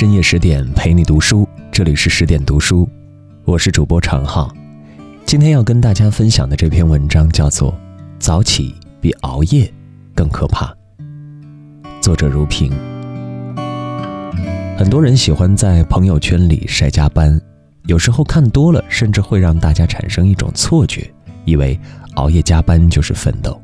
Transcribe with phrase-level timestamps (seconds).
[0.00, 2.88] 深夜十点陪你读书，这里是十点读书，
[3.44, 4.50] 我是主播常浩。
[5.26, 7.70] 今天要跟大家分享的这篇文章叫做
[8.18, 9.70] 《早起比熬夜
[10.14, 10.64] 更可怕》，
[12.00, 12.72] 作者如萍。
[14.78, 17.38] 很多人喜欢在朋友圈里晒加班，
[17.84, 21.12] 有时候看多了，甚至会让大家产生一种错觉，
[21.44, 21.78] 以为
[22.14, 23.60] 熬夜加班就是奋斗。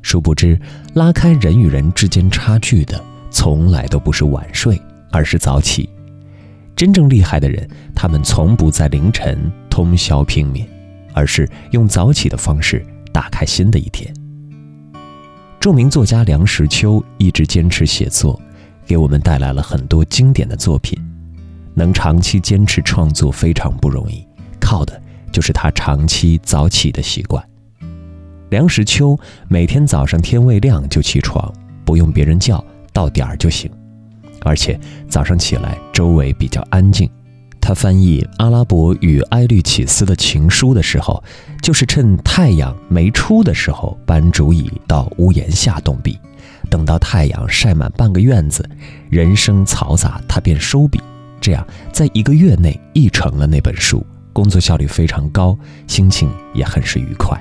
[0.00, 0.56] 殊不知，
[0.94, 3.02] 拉开人与人之间差距的，
[3.32, 5.88] 从来都不是晚睡，而是早起。
[6.74, 10.66] 真正厉害的人，他们从不在凌晨通宵拼命，
[11.14, 14.12] 而是用早起的方式打开新的一天。
[15.58, 18.40] 著名作家梁实秋一直坚持写作，
[18.86, 20.98] 给我们带来了很多经典的作品。
[21.74, 24.26] 能长期坚持创作非常不容易，
[24.60, 25.00] 靠的
[25.32, 27.42] 就是他长期早起的习惯。
[28.50, 29.18] 梁实秋
[29.48, 31.52] 每天早上天未亮就起床，
[31.84, 33.70] 不用别人叫，到点儿就行。
[34.46, 34.78] 而且
[35.08, 37.10] 早上起来周围比较安静。
[37.60, 41.20] 他翻译阿拉伯与埃律启斯的情书的时候，
[41.60, 46.16] 就是趁太阳没出的时候搬竹椅到屋檐下动笔，
[46.70, 48.64] 等到太阳晒满半个院子，
[49.10, 51.00] 人声嘈杂，他便收笔。
[51.40, 57.36] 这样在一个月内译成了那本书，工作效率非常高，心情也很是愉快。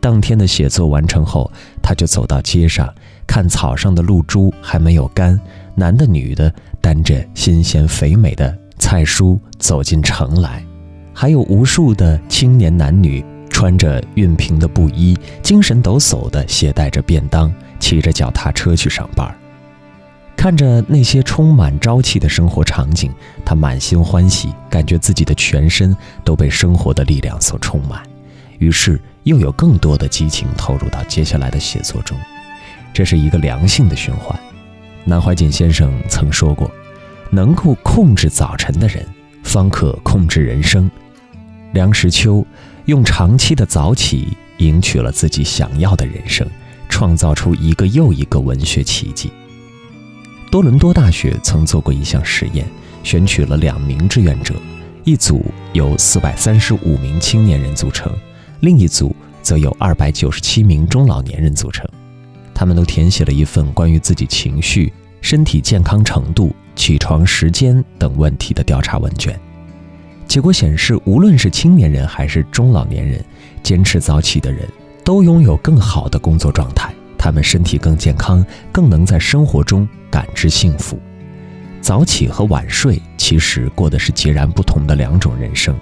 [0.00, 1.48] 当天的写作完成后，
[1.80, 2.92] 他就走到街上，
[3.24, 5.38] 看草上的露珠还没有干，
[5.74, 10.64] 男的女的担着新鲜肥美的菜蔬走进城来，
[11.14, 19.34] 还有无数的青年男女穿着熨平的布衣，精神抖擞地携带着便当，骑着脚踏车去上班。
[20.36, 23.12] 看着那些充满朝气的生活场景，
[23.44, 28.02] 他满心欢喜，感觉自己的全身都被生活的力量所充满。
[28.58, 32.18] 于是又有更多的激情投入到接下来的写作中，
[32.92, 34.36] 这是一个良性的循环。
[35.04, 36.70] 南怀瑾先生曾说过
[37.30, 39.04] ：“能够控制早晨的人，
[39.42, 40.90] 方可控制人生。”
[41.72, 42.46] 梁实秋
[42.84, 44.28] 用长期的早起
[44.58, 46.46] 赢取了自己想要的人生，
[46.88, 49.30] 创造出一个又一个文学奇迹。
[50.50, 52.66] 多伦多大学曾做过一项实验，
[53.02, 54.54] 选取了两名志愿者，
[55.02, 58.12] 一组由四百三十五名青年人组成。
[58.60, 61.88] 另一组则由二百九十七名中老年人组成，
[62.54, 69.38] 他们都填写了一份关于自己情绪、身体健康程度、起床时间等问题的调查问卷。
[70.26, 73.24] 结果显示，无论是青年人还是中老年人，
[73.62, 74.68] 坚持早起的人
[75.04, 80.98] 都拥有更好的工作状态，他们身体更健康，更能在生活中感知幸福。
[81.80, 85.76] 早起和晚睡其实过的是截然不同的两种人生。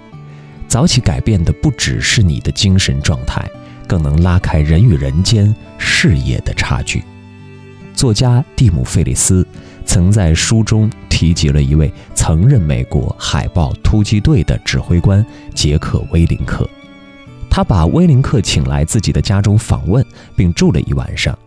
[0.67, 3.45] 早起改变的不只是你的精神状态，
[3.87, 7.03] 更能拉开人与人间事业的差距。
[7.93, 9.45] 作家蒂姆·费里斯
[9.85, 16.69] 曾在书中提及了一位曾任美国海豹突击队的指挥官杰克·威林克，
[17.49, 21.37] 他把威林克请来自己的家中访问，并住了一晚上。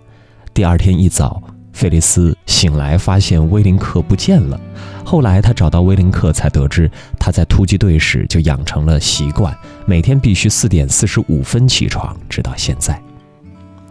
[0.53, 1.43] 第二天一早。
[1.75, 4.59] 费利斯醒来，发现威林克不见了。
[5.05, 6.89] 后来他找到威林克，才得知
[7.19, 9.53] 他在突击队时就养成了习惯，
[9.85, 12.97] 每天必须四点四十五分起床，直到现在。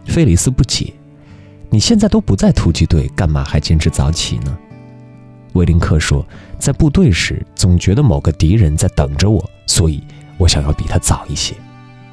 [0.05, 0.93] 费里斯不解
[1.73, 4.55] ：“你现在都不在突击队，干嘛还坚持早起呢？”
[5.53, 6.23] 威林克说
[6.59, 10.03] ：“在部队时，总觉得某个敌人在等着我，所以
[10.37, 11.55] 我想要比他早一些。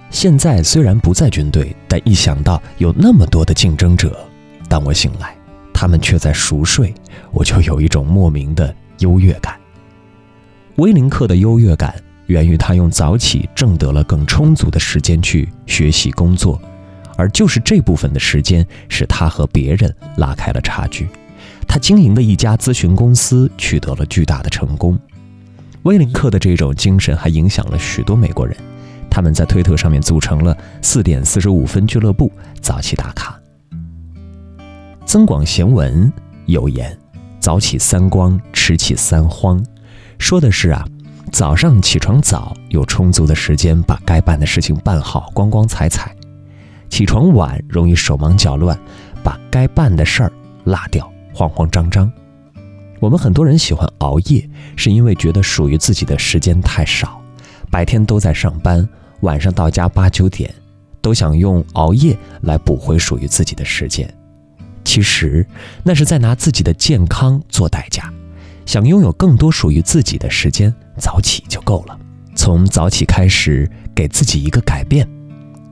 [0.09, 4.19] 现在虽然不在军队，但一想到有那么多的竞争者，
[4.66, 5.37] 当我醒来。”
[5.72, 6.93] 他们却在熟睡，
[7.31, 9.59] 我就有一种莫名的优越感。
[10.76, 11.94] 威林克的优越感
[12.26, 16.60] 源于他用早起挣得了更充足的时间去学习工作，
[17.20, 21.06] 而就是这部分的时间使他和别人拉开了差距。
[21.69, 24.98] 他经营的一家咨询公司取得了巨大的成功。
[25.82, 28.56] 威林克的这种精神还影响了许多美国人，
[29.10, 32.32] 他们在推特上面组成了四点四十五分俱乐部，
[32.62, 33.38] 早起打卡。
[35.04, 36.06] 《增广贤文》
[36.47, 36.99] 有言
[37.38, 39.62] ：“早起三光，迟起三荒。”
[40.19, 40.84] 说的是啊，
[41.31, 46.11] 早上起床早，有充足的时间把该办的事情办好，光光彩彩；
[46.90, 48.78] 起床晚，容易手忙脚乱，
[49.22, 50.32] 把该办的事儿
[50.64, 52.12] 落掉，慌慌张张。
[52.98, 54.46] 我们很多人喜欢熬夜，
[54.76, 57.19] 是因为觉得属于自己的时间太少，
[57.70, 58.87] 白天都在上班，
[59.20, 60.52] 晚上到家八九点，
[61.00, 64.12] 都想用熬夜来补回属于自己的时间。
[64.84, 65.46] 其实，
[65.84, 68.12] 那是在拿自己的健康做代价。
[68.66, 71.98] 想拥有更多属于自己的时间，早起就够了。
[72.34, 75.08] 从早起开始，给自己一个改变：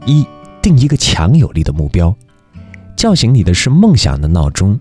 [0.05, 0.27] 一，
[0.63, 2.15] 定一个强有力的目标。
[2.97, 4.79] 叫醒你的是梦想的闹钟。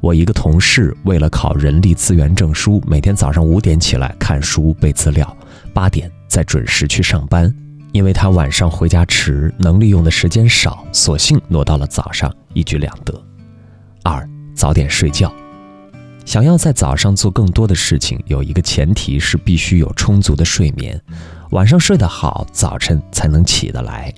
[0.00, 5.36] 我一个同事为了考人力资源证书，每天早上五点起来看书背资料，
[5.72, 7.52] 八点再准时去上班。
[7.92, 13.18] 因为他晚上回家迟，能利用的时间少，索性挪到了早上，一举两得。
[14.04, 15.32] 二，早点睡觉。
[16.26, 21.00] 想要在早上做更多的事情，有一个前提是必须有充足的睡眠。
[21.52, 24.12] 晚上睡得好，早晨才能起得来。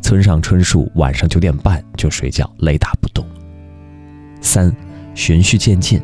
[0.00, 3.24] 村上春树晚上九点半就睡觉，雷打不动。
[4.40, 4.74] 三，
[5.14, 6.00] 循序渐进。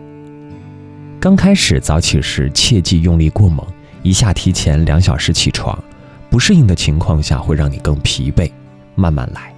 [1.20, 3.67] 刚开始早起时，切忌用力过猛，
[4.02, 5.82] 一下提前两小时起床，
[6.29, 8.50] 不适应的情况下会让你更疲惫。
[8.94, 9.55] 慢慢来，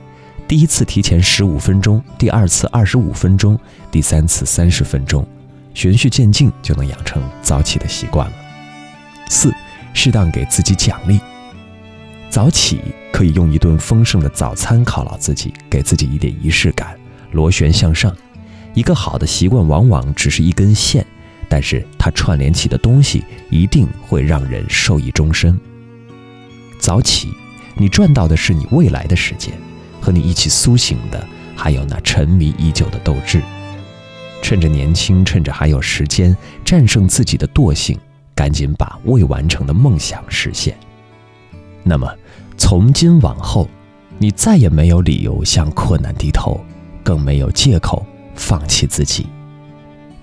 [0.47, 3.59] 第一次提前十五分钟，第二次二十五分钟，
[3.91, 5.27] 第三次三十分钟。
[5.75, 8.33] 循序渐进，就能养成早起的习惯了。
[9.29, 9.53] 四，
[9.93, 11.21] 适当给自己奖励。
[12.28, 12.81] 早起
[13.12, 16.94] 可以用一顿丰盛的早餐犒劳自己，给自己一点仪式感，
[17.32, 18.14] 螺旋向上。
[18.75, 21.06] 一个好的习惯往往只是一根线，
[21.49, 25.58] 但是它串联起的东西一定会让人受益终身。
[26.78, 27.32] 早起，
[27.75, 29.55] 你赚到的是你未来的时间，
[29.99, 31.26] 和你一起苏醒的
[31.56, 33.40] 还有那沉迷已久的斗志。
[34.43, 37.99] 趁着年轻，趁着还有时间，战胜自己的惰性，
[38.34, 40.76] 赶紧把未完成的梦想实现。
[41.88, 42.12] 那么，
[42.59, 43.69] 从今往后，
[44.19, 46.61] 你再也没有理由向困难低头，
[47.05, 48.05] 更没有借口
[48.35, 49.25] 放弃自己。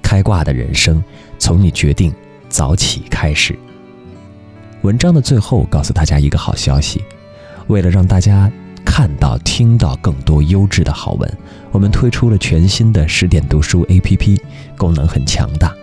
[0.01, 1.01] 开挂的人生，
[1.39, 2.13] 从你决定
[2.49, 3.57] 早起开始。
[4.81, 7.01] 文章的最后，告诉大家一个好消息：
[7.67, 8.51] 为了让大家。
[8.85, 11.37] 看到、听到更多优质的好文，
[11.71, 14.37] 我们推出了全新的十点读书 APP，
[14.77, 15.73] 功能很强大，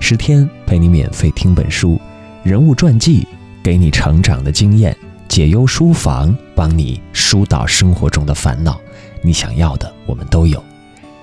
[0.00, 1.98] 十天陪你免费听本书，
[2.42, 3.26] 人物传记
[3.62, 4.94] 给你成长的经验，
[5.28, 8.80] 解忧书房帮你疏导生活中的烦恼，
[9.22, 10.62] 你想要的我们都有。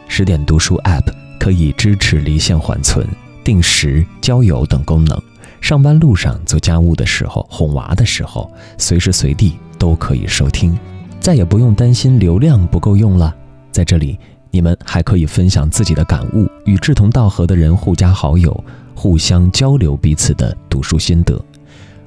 [0.07, 3.05] 十点读书 App 可以支持离线缓存、
[3.43, 5.19] 定时交友等功能，
[5.59, 10.77] 上班路上、做家务的时候、哄娃的时候，随时随地都可以收听。
[11.19, 13.35] 再也不用担心流量不够用了，
[13.71, 14.17] 在这里，
[14.51, 18.63] 你们还可以分享自己的感悟，与志同道合的人互加好友，
[18.93, 21.43] 互相交流彼此的读书心得。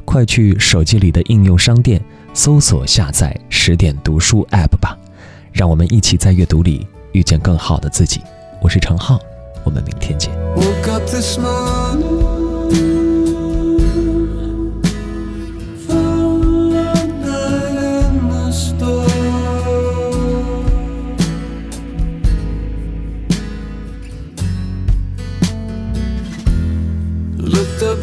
[0.09, 2.03] 快去手机里的应用商店
[2.33, 4.97] 搜索下载十点读书 App 吧，
[5.53, 8.23] 让我们一起在阅读里遇见更好的自己。
[8.63, 9.21] 我是程浩，
[9.65, 10.33] 我们明天见。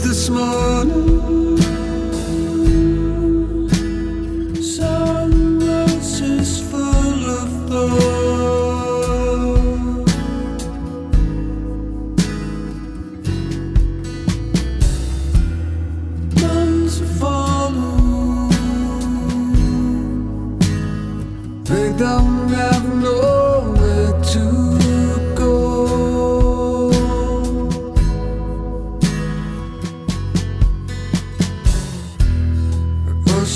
[0.01, 1.54] this morning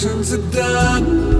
[0.01, 1.38] actions are done.